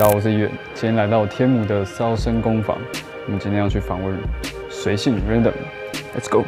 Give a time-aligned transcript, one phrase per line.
[0.00, 2.74] 大家好，我是一远，今天来到天母的骚声工坊，
[3.26, 4.16] 我们今天要去访问
[4.70, 6.42] 随性 Random，Let's go。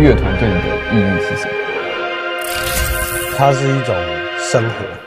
[0.00, 1.52] 乐团对你的意义是什么？
[3.36, 3.94] 它是一种
[4.38, 5.03] 生活。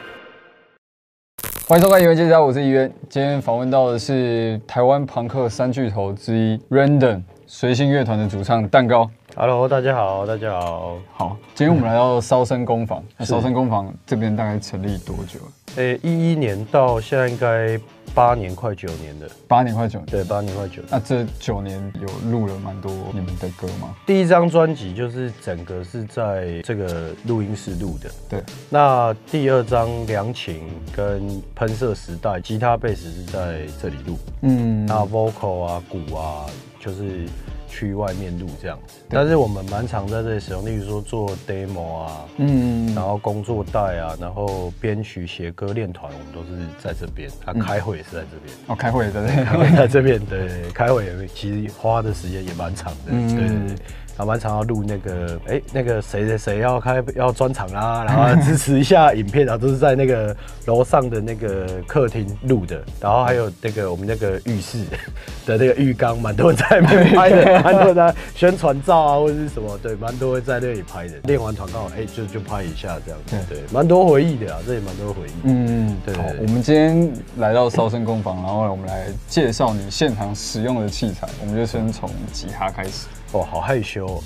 [1.70, 2.90] 欢迎收看《一元接家》，我是一元。
[3.10, 9.10] 今天访问到的是台湾朋克三巨头之一 Random 随性乐团的主唱蛋糕。
[9.34, 10.98] Hello，大家好，大家好。
[11.14, 13.02] 好，今天我们来到烧声工坊。
[13.16, 15.52] 那烧声工坊这边大概成立多久了？
[15.78, 17.80] 诶，一一年到现在应该
[18.14, 19.28] 八年，快九年了。
[19.48, 20.06] 八年快九年。
[20.08, 20.88] 对，八年快九年。
[20.90, 23.96] 那这九年有录了蛮多你们的歌吗？
[24.06, 28.12] 第一张专辑就是整个是在这个录音室录的。
[28.28, 28.44] 对。
[28.70, 30.56] 那第二张《良情》
[30.94, 31.22] 跟
[31.56, 34.18] 《喷射时代》，吉他、贝斯是在这里录。
[34.42, 34.86] 嗯。
[34.86, 36.46] 那 vocal 啊、鼓啊，
[36.88, 37.28] 就是。
[37.70, 47.30] 去外面录这样子，但是我们蛮常在这里使用，例如说做 demo 啊，嗯，然后工作带啊，然后编曲、写歌、练团，我们都是在这边。
[47.46, 53.76] 他、啊、开会也是在这边，哦，开会也在这边， 开会在这边，对，开会也其实花的时间也蛮长的，嗯、对对对。
[54.18, 62.84] 然后蛮常要录那个，哎，那个谁谁谁要开要专场啦，然后支持一下影片啊， 都是在那个楼上的那个客厅录的。
[63.00, 64.80] 然后还有那个我们那个浴室
[65.46, 71.14] 的那个浴缸，蛮多人在那边 拍的，蛮多人在宣传照啊或者是什么，对，蛮多人在那里拍的。
[71.26, 75.32] 练完团刚好，哎，就就拍一下这样子，对，蛮多回忆的啊，这里蛮多回忆。
[75.44, 76.16] 嗯，对。
[76.16, 83.06] 好，我们今天来到烧声工坊，然后我们来介绍你现场使用的器材，我们就先从吉他开始。
[83.34, 84.24] 哦，好害羞、 哦。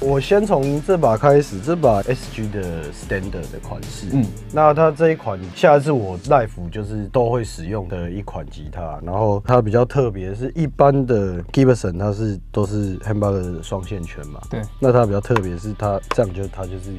[0.00, 4.06] 我先从这把开始，这把 SG 的 Standard 的款式。
[4.12, 9.00] 嗯，那它这一款，下次我 life 就是都会使用的一款吉他。
[9.04, 14.40] 然后它比较特别，是一般的 Gibson 它是都是 Humbucker 的双线圈嘛。
[14.48, 14.62] 对。
[14.78, 16.92] 那它比较特别是它这样就它就是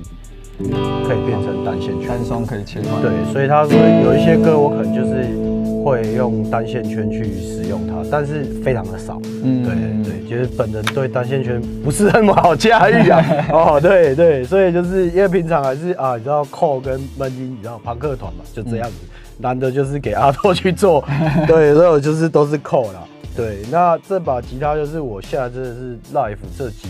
[1.07, 3.01] 可以变成单线圈，单双可以切换。
[3.01, 5.52] 对，所以它说有一些歌我可能就是。
[5.83, 9.19] 会用单线圈去使用它，但是非常的少。
[9.43, 13.23] 嗯，对对，就是本人对单线圈不是那么好驾驭啊。
[13.51, 18.95] 哦，对对，所以就是因为平常还是啊，你知道扣跟闷音，你知道朋克团嘛，就这样子。
[19.39, 21.03] 难得就是给阿拓去做，
[21.47, 23.03] 对，所以我就是都是扣啦。
[23.35, 26.87] 对，那这把吉他就是我现在真的是 life 这几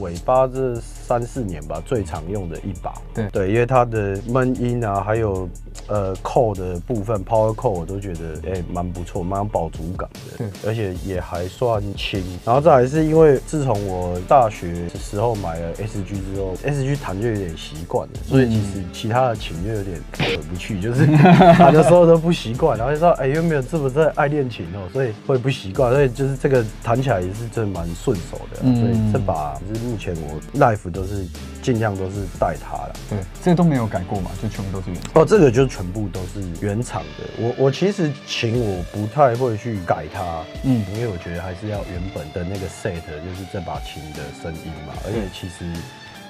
[0.00, 0.74] 尾巴这
[1.06, 2.94] 三四年吧，最常用的一把。
[3.14, 5.48] 对对，因为它的闷音啊，还有。
[5.88, 12.22] 呃，扣的部分，power 扣我都觉得哎蛮不错，蛮有饱足感的，对，而且也还算轻。
[12.44, 21.04] 然后再来是因为自从我大学的时候买了 SG 之后，SG 弹就有点习惯了，所以其实其他的琴就有点回不去，就是
[21.58, 31.26] 弹的时候都不习惯，然后就说哎又没有这么在爱练琴哦，所以会不习惯，所以就是这个弹起来也是真的蛮顺手的，所以这把是目前我 life 都是
[31.60, 32.94] 尽量都是带它了。
[33.10, 35.68] 对，这个都没有改过嘛，就全部都是原哦，这个就。
[35.74, 37.24] 全部都是原厂的。
[37.36, 44.94] 我我其实琴我不太会去改它，嗯，因为我觉得还是要原本的那个 set，就是这把琴的声音嘛。
[45.04, 45.64] 而且其实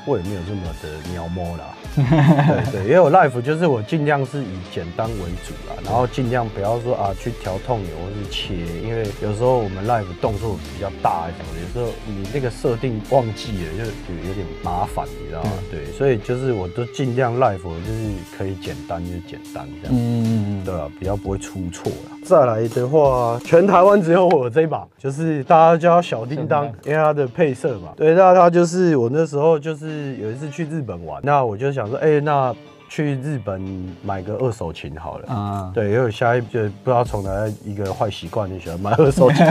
[0.07, 1.75] 我也没有这么的描摸啦。
[1.95, 5.15] 对对，因为我 life 就是我尽量是以简单为
[5.47, 15.51] 主啦，然后尽量不要说啊去调痛钮或是切，因为有时候我们 life 动作比较大什么的，有时候你那个设定忘记了，就有有点麻烦，你知道吗？
[15.71, 22.14] 对，所以就是我都尽量 life 就是可以简单就简单这样，嗯嗯嗯，对啊，比较不会出错啦。
[22.25, 27.91] 再来的话，全台湾只有我这一把，就是大家叫小叮当，因为它的配色嘛。
[27.97, 32.55] 对，那它就是我那时候就是有一次去日本玩，那我就想说，哎，那
[32.89, 33.61] 去日本
[34.03, 35.29] 买个二手琴好了。
[35.29, 39.45] 啊，对，因为下一就不知道从哪一个坏习惯，就喜欢买二手琴。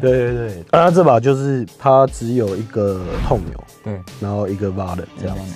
[0.00, 5.54] 对 对对，那这把就是它只有一个痛钮，对，然后一个 v a l 这样子，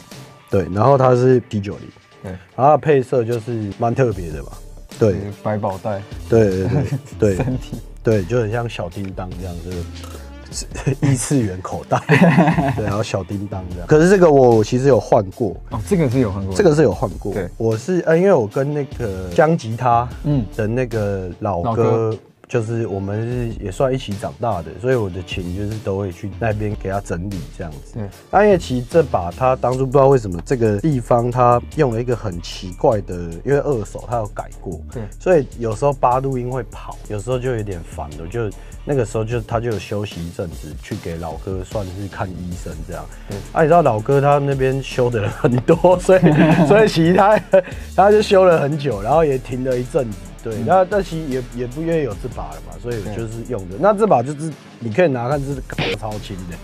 [0.50, 1.88] 对，然后它是 P 九零，
[2.24, 4.50] 对，然后配色就是蛮特别的吧。
[5.00, 11.98] 对，百宝袋，对对对对， 身体，对，就很像小叮当这样子， 异次元口袋，
[12.76, 13.86] 对，然后小叮当这样。
[13.86, 17.32] 可是这个我其实有换过，哦，这个是有换过，这个是有换过。
[17.32, 20.44] 对，我是呃，因为我跟那个江吉他，嗯。
[20.54, 22.14] 的那个老哥
[22.50, 27.94] 就是我们是也算一起长大的，所以我的琴就是都会去那边给他整理这样子。
[27.94, 33.14] 对，那因为其实这把他当初不知道为什么这个地方他用了一个很奇怪的，
[33.44, 38.50] 因为二手他有改过，对，所以有时候八度音会跑，有时候就有点烦了，就
[38.84, 43.04] 那个时候就他就有休息一阵子，去给老哥算是看医生这样。
[43.28, 46.20] 对，啊，你知道老哥他那边修的人很多，所以
[46.66, 47.40] 所以其他
[47.94, 50.18] 他就修了很久，然后也停了一阵子。
[50.42, 53.76] 对，那但其实也也不愿意有这把了嘛，所以我就是用的。
[53.78, 56.56] 那这把就是你可以拿看，这是搞超轻的，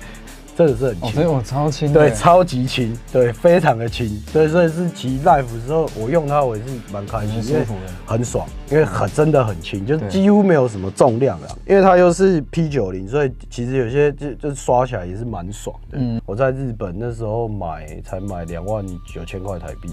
[0.56, 1.12] 真的是很轻。
[1.12, 4.22] 所以我超轻，对，超级轻，对，非常的轻。
[4.32, 7.66] 对，所以是骑 life 时候，我用它我也是蛮开心，因为
[8.06, 11.48] 很爽，因为很真的很轻，就几乎没有什么重量啊。
[11.66, 15.98] 因为它又是 P 九零，所以其实有些就就刷起来也是蛮爽的。
[16.00, 19.90] 嗯，我在日本那时候买才买两万九千块台币。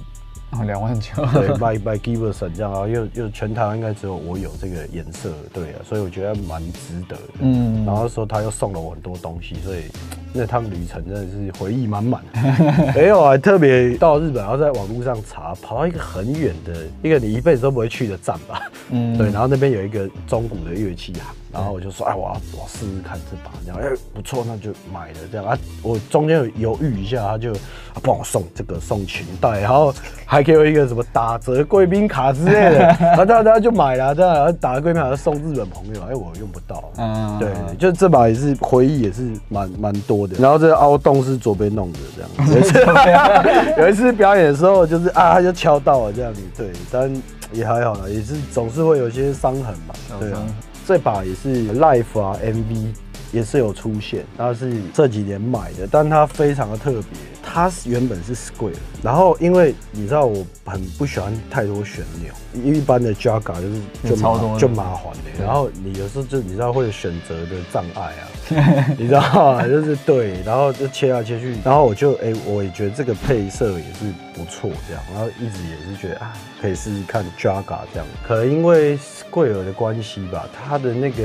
[0.61, 7.39] 两万九，对，by by Giverson 这样，然后又又全台湾应该只有我有这个颜色，对啊，所以我觉得蛮值得的。
[7.39, 9.83] 嗯，然后说他又送了我很多东西，所以
[10.33, 12.21] 那趟旅程真的是回忆满满。
[12.95, 18.63] 没有啊，特别到日本，然后在网络上查，跑到一个很远的一个你一辈子都不会去的站吧。
[18.89, 21.23] 嗯，对，然后那边有一个中古的乐器行。
[21.53, 25.55] 然后我就说，哎，我要我试试看这把，这样，哎，不错，那就买了这样啊。
[25.83, 27.53] 我中间有犹豫一下，他就
[28.01, 29.93] 帮我送这个送裙带，然后
[30.25, 40.35] 还给我一个什么打折贵宾卡之类的，然后大家就买了，这样然后打个贵宾卡送日本朋友，哎，我用不到，嗯，对，就这把也是回忆也是蛮蛮多的。
[40.39, 47.13] 然后这个凹洞是左边弄的这样， 有一次有一次表演的时候，就是啊，他就敲到了这样子，对，但
[47.51, 50.39] 也还好啦，也是总是会有些伤痕嘛，对啊。
[50.85, 52.87] 这把也是 Life 啊，MV
[53.33, 57.03] 也是有出现，它是这几年买的，但它非常的特别，
[57.41, 62.31] 它是原本是 Square，然后因为你知道我很不喜欢太多旋钮，
[62.63, 69.21] 一般的 Jaga 就是就麻就麻烦的，然后你有时候就你知道会有选择的障碍啊， 你知道
[69.55, 69.67] 吗？
[69.67, 81.23] 就是对，然后就切来切去，然后我就哎，我也觉得这个配色也是不错，这样，然后一直也是觉得啊，可以试试看 Jaga 这样，可能因为 square 的关系吧，它的那个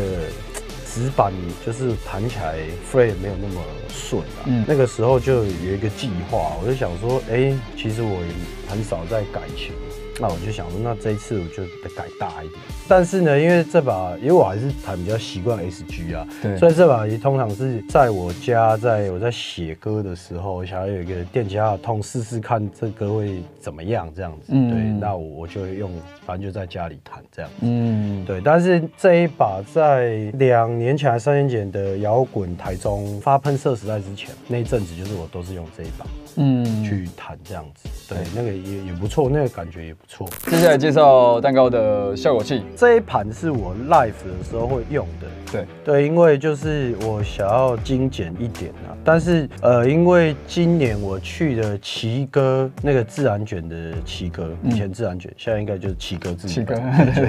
[0.95, 1.33] 指板
[1.65, 4.47] 就是弹起来 f r e e 没有那么顺啊。
[4.47, 8.21] 嗯，那个时候就有一个计划，我就想说，哎，其实我
[8.69, 9.73] 很少在改琴。
[10.21, 12.61] 那我就想说，那这一次我就得改大一点。
[12.89, 24.47] 但是呢，因为这把，因为我还是弹比较习惯 SG 啊，对，所以这把也通常是在我家，在我在写歌的时候，想要有一个电吉他痛试试看这歌会怎么样这样子。
[24.49, 25.91] 嗯，对，那我就用，
[26.27, 27.51] 反正就在家里弹这样。
[27.61, 28.41] 嗯，对。
[28.41, 36.05] 但是这一把在两年前、三年前的摇滚台中发喷射时代之前，那一阵子就是我都是用这一把。
[36.39, 40.27] 嗯，去弹这样子，对，那个也也不错，那个感觉也不错。
[40.47, 45.27] 接下来介绍蛋糕的效果器，这一盘是我 l i f e 的时候会用的。
[45.51, 45.67] 对。
[45.85, 56.75] 对，因为就是我想要精简一点啊，但是呃，因为今年我去的奇哥那个自然卷的奇哥，以前自然卷，现在应该就是奇哥自奇哥。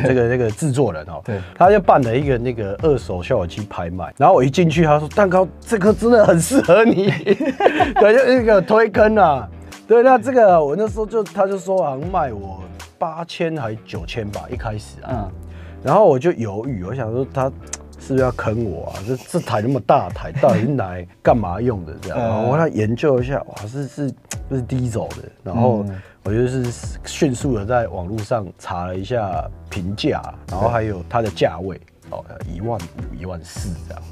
[0.06, 7.10] 这个那个制作人哦，对，他就办了一个那个二手效果器拍卖，然后我一进去，他说蛋糕这颗真的很适合你，
[8.00, 9.48] 对，就那个推坑啊，
[9.88, 12.62] 对，那这个我那时候就他就说好像卖我
[12.98, 15.32] 八千还九千吧，一开始啊，
[15.82, 17.52] 然后我就犹豫，我想说他。
[18.02, 18.96] 是不是要坑我啊？
[19.06, 21.94] 这这台那么大台，到底是来 干嘛用的？
[22.02, 24.14] 这样，然后我来研究一下，哇，是是
[24.50, 25.18] 是低走的。
[25.44, 25.86] 然后
[26.24, 31.80] 我就是迅速的在网络上查了一下评价，然后还有它的价位，
[32.12, 34.04] 哦，一万五、一万四这样。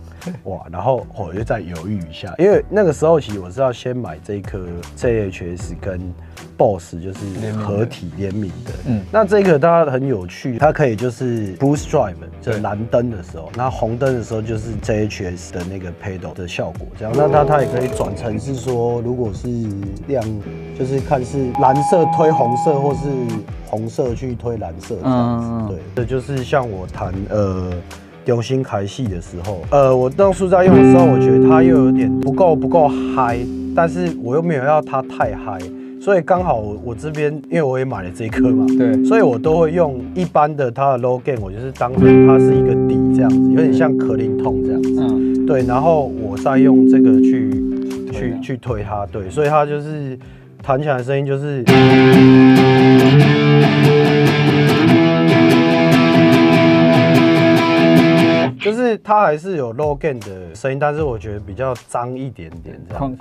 [0.44, 4.66] 哇，然后我就再犹豫一下，因为那个时候其实我是要先买这颗
[4.98, 6.14] JHS 跟
[6.58, 8.72] Boss 就是合体联名的。
[8.88, 17.14] 嗯，那这个大家很有趣，它可以就是 Boost Drive 就蓝灯的时候，那红灯的时候就是 JHS 的那个 Pedal 的效果，这样。
[17.16, 19.48] 那它它也可以转成是说，如果是
[20.08, 20.22] 亮，
[20.78, 23.08] 就是看是蓝色推红色，或是
[23.66, 25.74] 红色去推蓝色这样子。
[25.74, 27.72] 对，这就是像我弹呃。
[28.28, 33.40] 用心开戏的时候，呃，我当初在用的时候，我觉得它又有点不够不够嗨，
[33.74, 35.58] 但是我又没有要它太嗨，
[36.02, 47.50] 所以刚好我这边因为我也买了这一颗嘛，对，所以我都会用一般的它的 low gain，我就是当成它是一个底这样子，有点像可林痛这样子，嗯，对，然后我再用这个去
[48.12, 50.20] 去去推它，对，所以它就是
[50.62, 51.64] 弹起来声音就是。
[58.88, 63.18] 是它还是有 low gain 的声音，但是我觉得比较脏一点点这样。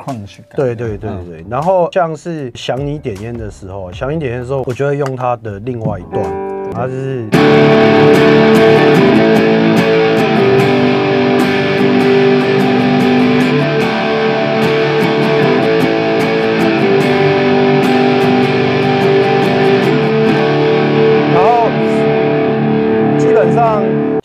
[0.57, 1.45] 对对对对。
[1.51, 6.25] 然后像是想你点烟的时候，想你点烟的时候，我就会用它的另外一段。
[6.73, 7.27] 它就是。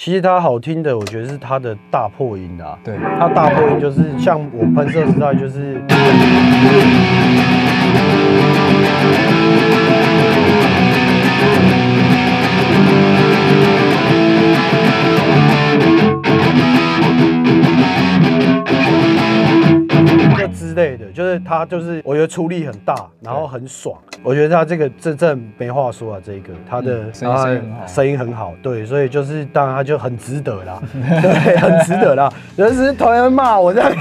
[0.04, 2.76] 其实它好听的，我觉得是它的大破音啊。
[2.84, 5.80] 对，它大破音就是像我喷射时代就是。
[21.52, 23.98] 他，就是我觉得出力很大，然后很爽。
[24.24, 32.32] 我觉得他这个这阵没话说啊，这个他的声音声音很好，对，所以就是当然他就很值得啦， 对，很值得啦。
[32.56, 33.92] 有时同学骂我这样，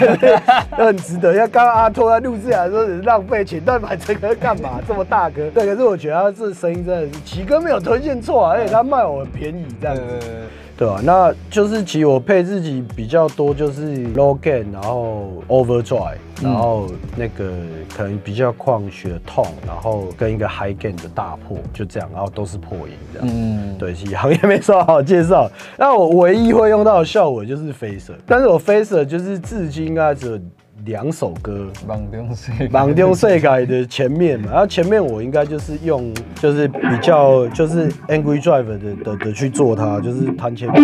[0.79, 1.35] 就很值得。
[1.35, 4.81] 像刚刚阿托在录制啊，说是浪费钱，但买这个干嘛？
[4.87, 10.03] 这么大哥，对，可是我觉得他这声音真的是奇哥没有推荐错啊，而且他卖我很便宜这样子。
[10.21, 10.29] 对
[10.87, 11.01] 吧？
[11.03, 17.53] 那就是其实我配自己比较多，就是 low gain，然后 overdrive，然后那个
[17.97, 23.29] 可能比较旷血痛，然后跟一个 high gain 的大破，就这样，然后都是破音这样。
[23.31, 25.51] 嗯，对，其实行业没什么好介绍。
[25.77, 30.41] 那我唯一会用到的效果就是 facer，，但是我 facer 就是至今应该只有。
[30.87, 40.81] 两首歌，网中世绑丢世界的前面嘛，然后前面我应该就是用，就是比较就是 Angry Drive 的的的去做它，就是弹前面，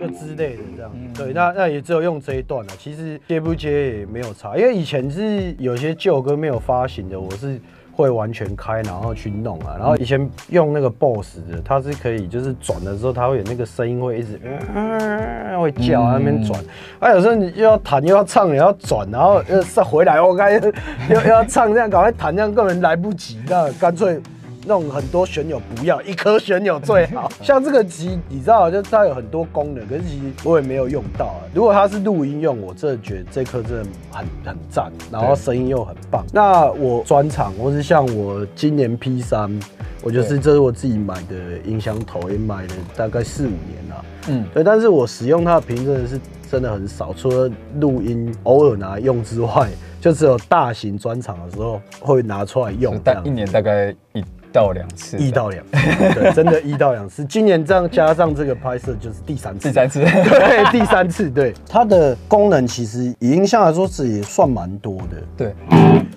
[0.00, 0.90] 就之类的这样。
[1.14, 7.60] 对，那那也只有用这一段了，其实接不接也没有差，因为以前是有些旧歌没有发行的，我是。
[7.98, 9.74] 会完全开，然后去弄啊。
[9.76, 14.40] 然后以前用那个 BOSS 的，它是可以就是转的时候，它会有那个声音会一直
[14.72, 16.62] 嗯会叫那边转。
[17.00, 20.72] 啊，有时候你又要弹又要唱，也要转，然后又再回来，我感觉
[21.10, 24.20] 又要唱这样，赶快弹这样根本来不及，那干脆。
[24.68, 27.28] 弄很多旋钮不要，一颗旋钮最好。
[27.42, 31.40] 像这个机，你知道，就它有很多功能，可是其实我也没有用到啊。
[31.54, 36.24] 如果它是录音用，我真的觉得这颗真的很很赞，然后声音又很棒。
[36.32, 39.58] 那我专场，或是像我今年 P 三，
[40.02, 41.34] 我就是这是我自己买的
[41.64, 44.04] 音箱头，也买了大概四五年了。
[44.28, 46.20] 嗯，对，但是我使用它的频真的是
[46.50, 49.68] 真的很少，除了录音偶尔拿来用之外，
[50.00, 53.00] 就只有大型专场的时候会拿出来用。
[53.02, 54.22] 但一年大概一。
[54.58, 55.70] 到两次，一到两次，
[56.14, 57.24] 对，真的，一到两次。
[57.24, 61.54] 今年这样加上这个拍摄，就是第三次，第三次，对，第三次，对。
[61.68, 65.22] 它的功能其实以音箱来说是也算蛮多的。
[65.36, 65.54] 对，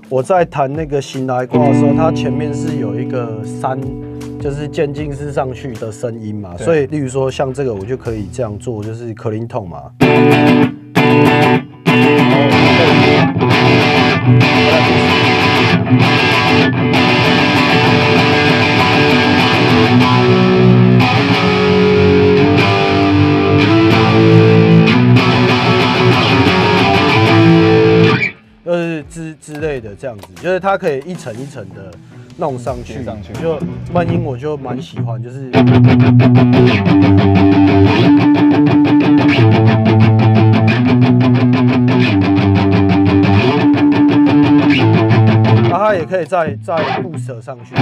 [0.10, 3.80] 我在弹那个新来挂的时候，它前面是有一个三，
[4.40, 9.84] 就是渐进式上去的声音嘛，所以例如说像这个，我就可以这样做，就是克林痛嘛。
[29.12, 31.92] 就是之之类的这样子，就是它可以一层一层的
[32.38, 33.60] 弄上去，上去就
[33.94, 35.50] 慢音我就蛮喜欢，就是，
[45.70, 47.76] 那它也可以再再 boost 上去。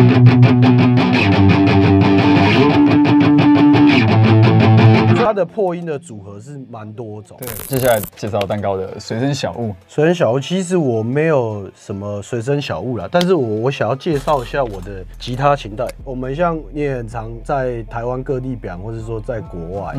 [5.30, 7.38] 它的破音的组合是蛮多种。
[7.40, 9.76] 对，接下来介绍蛋糕的随身小物。
[9.88, 15.86] 随身小物，其实我没有什么随身小物啦，但是我我想要介绍一下我的吉他琴带。
[16.04, 19.96] 我们像你也很常在台湾各地表演，或者说在国外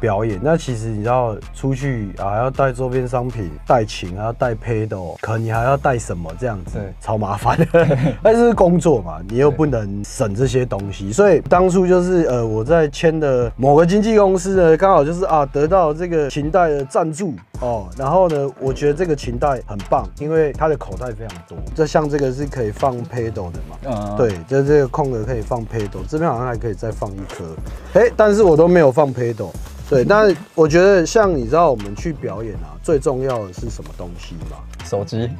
[0.00, 0.40] 表演。
[0.42, 7.66] 那其实你知道出去啊，还要带周边商品，带琴还要带 pedal，可能你还要带什么这样子，超麻烦的。
[8.24, 14.61] 但是工作嘛，你又不能省这些东西，所以当初就是呃，我在签的某个经纪公司。
[14.62, 21.58] 呃，刚好就是啊，得到这个琴带的赞助哦，然后呢，我觉得这个琴带很棒，因为它的口袋非常多。
[21.74, 23.76] 这像这个是可以放 pedal 的嘛？
[23.86, 27.44] 嗯，对，就这个空格可以放 pedal，这边好像还可以再放一颗。
[27.94, 29.50] 哎，但是我都没有放 pedal。
[29.90, 34.58] 对，但是我觉得像你知道，我们去表演啊，最重要的是什么东西吗？
[34.84, 35.30] 手机，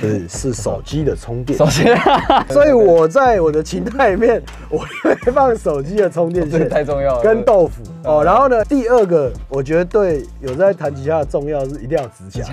[0.00, 1.56] 对，是手机的充电。
[1.56, 1.84] 手机，
[2.52, 7.22] 所以我在我的琴袋里面，我会放手机的充电线，太重要了。
[7.22, 12.44] 跟豆腐哦，然后呢，第二个我觉得对有在弹吉他的重要是一定要指甲。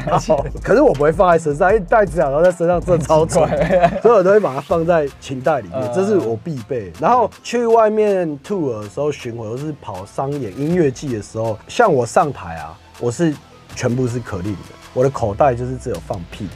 [0.64, 3.46] 可是我不会放在身上，因为带指甲刀在身上真的超丑，
[4.02, 6.92] 所以我都会把它放在琴袋里面，这是我必备。
[7.02, 13.34] 然后去外面 tour 的时候巡回，或是跑商演音乐季的时候，像我上台啊，我是
[13.78, 14.60] 全部是可令的。
[14.96, 16.48] 我的口袋就是只有放 pick，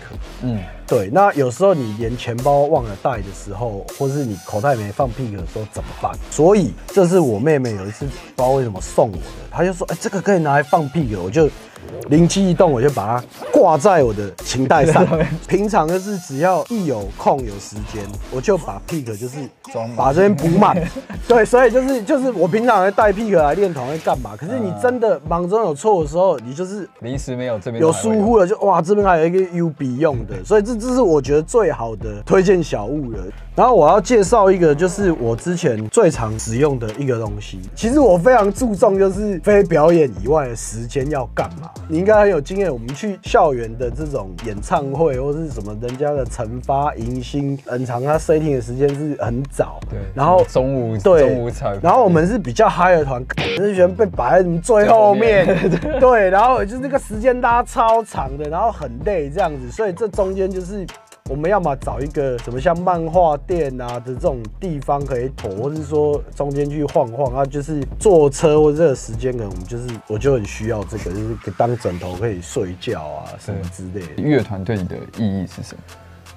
[0.41, 0.59] 嗯，
[0.91, 1.09] 对。
[1.13, 6.11] 那有时候你连钱包忘了带的时候，或是你口袋没放 pick 的时候怎么办？
[6.29, 11.49] 所以这是我妹妹有一次不知道为什么送我的，她就说，哎，这个可以拿来放 pick，我就。
[12.09, 15.05] 灵机一动，我就把它挂在我的琴带上。
[15.47, 19.37] 平常就是只要一有空有时间，我就把 pick 就是
[19.95, 20.77] 把这边补满。
[21.27, 24.37] 对，所以就是就是我平常会带 pick 来练团会干嘛？
[24.37, 33.19] 可是你真的忙中有错的时候，你就是临时没有这边有疏忽了，就哇这边还有一个 U B 用的，所以这这是我觉得最好的推荐小物了。
[33.53, 37.59] 然后我要介绍一个，就是我之前最常使用的一个东西。
[37.75, 41.69] 其实我非常注重，就是非表演以外的时间要干嘛。
[41.87, 42.71] 你应该很有经验。
[42.71, 49.79] 我们去校园的这种演唱会或是什么人家的惩发迎新，很长，他 setting 的时间是很早。
[49.89, 49.99] 对。
[50.15, 51.77] 然后中午对中午场。
[51.83, 53.23] 然后我们是比较嗨的团，
[53.57, 55.45] 是喜欢被摆在什么最后面。
[55.99, 56.29] 对。
[56.29, 60.70] 然后就是那个时间拉超长的，然后很累这样子，所以这中间就是。
[61.29, 74.21] 我们要么找一个什么像漫画店啊的这种地方可以躲，或是说中间去晃晃啊，就是坐车或这个时间呢，我们就是我就很需要这个，就是当枕头可以睡觉啊什么之类的。
[74.21, 75.81] 乐团对你的意义是什么？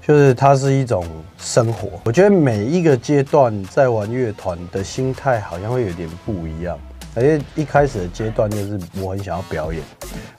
[0.07, 1.05] 就是它是一种
[1.39, 1.89] 生活。
[2.05, 6.79] 我觉得每一个阶段在玩乐团的心态好像会有点不一样。
[7.17, 9.83] 而且一开始的阶段就是我很想要表演，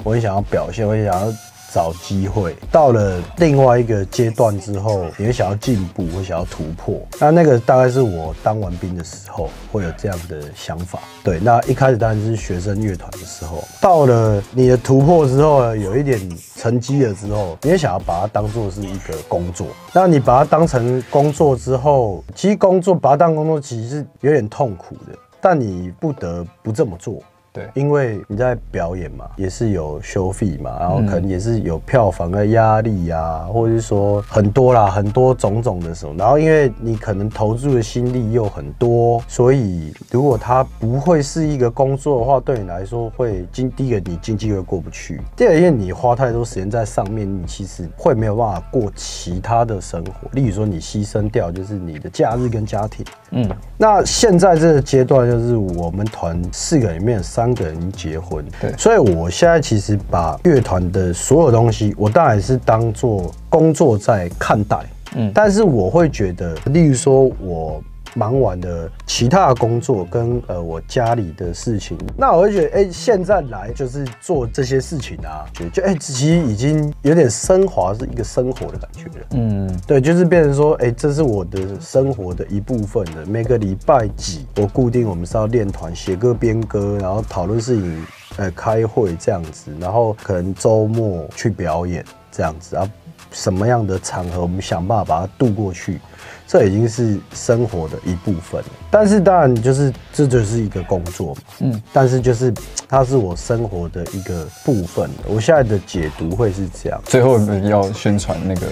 [0.04, 1.34] 我很想要表现，我很想要。
[1.74, 7.00] 找机会，到了另外一个阶段之后，你会想要进步，会想要突破。
[7.20, 11.00] 那那个大概是我当完兵的时候会有这样的想法。
[11.24, 16.20] 对，那一开始当然是学生乐团的时候，到了你的突破之后，有一点
[16.56, 19.68] 成绩了之后，你也想要把它当做是一个工作。
[19.92, 27.22] 那你把它当成工作之后，其实工作把它当工作，其实是有点痛苦的，但你不得不这么做。
[27.56, 57.45] 对，因为你在表演嘛，也是有收费嘛，然后可能也是有票房的压力呀，或者是说很多啦，很多种种的时候，然后因为你可能投入的心力又很多，所以如果它不会是一个工作的话，对你来说会经第一个你经济会过不去，第二因为你花太多时间在上面，你其实会没有办法过其他的生活，例如说你牺牲掉就是你的假日跟家庭，嗯，那现在这个阶段就是我们团四个里面三。
[57.46, 64.80] 三个人结婚，对，所以我现在其实把乐团的所有东西，我当然是当做工作在看待，
[65.16, 67.80] 嗯，但是我会觉得，例如说我。
[68.16, 79.26] 忙完的其他的工作跟呃我家里的事情，那我会觉得，哎，现在来就是做这些事情啊，就就哎，其实已经有点升华，是一个生活的感觉了。
[79.32, 83.26] 嗯，对，就是变成说，哎，这是我的生活的一部分了。
[83.28, 88.06] 每个礼拜几，我固定我们是要练团、写歌、编歌，然后讨论事情，
[88.38, 92.90] 呃，开会这样子，然后可能周末去表演这样子啊，
[93.32, 96.00] 什么样的场合，我们想办法把它度过去。
[96.48, 102.54] 这已经是生活的一部分了，但是当然就是这就是一个工作嘛，嗯，但是就是
[102.88, 105.10] 它是我生活的一个部分。
[105.28, 107.02] 我现在的解读会是这样。
[107.06, 108.68] 最后要宣传那个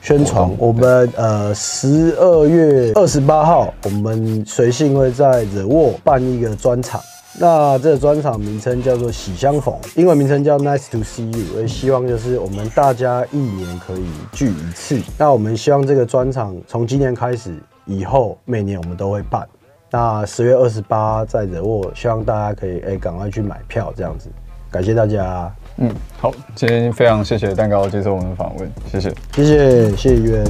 [0.00, 7.00] 宣传，我们呃十二月二十八号，我们随性会在惹沃办一个专场。
[7.40, 11.60] 那这个专场名称叫做喜相逢，英文名称叫 Nice to see you。
[11.60, 15.00] 也希望就是我们大家一年可以聚一次。
[15.16, 17.54] 那我们希望这个专场从今年开始
[17.86, 19.48] 以后，每年我们都会办。
[19.90, 24.28] 那十月二十八在惹沃，希望大家可以哎赶快去买票，这样子。
[24.70, 25.50] 感谢大家。
[25.78, 30.44] 嗯，好，今天非常谢谢蛋糕接受我们的访问，谢谢，谢谢，谢谢渊。